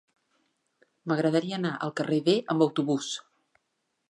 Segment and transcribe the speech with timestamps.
[1.11, 3.13] M'agradaria anar al carrer D amb autobús.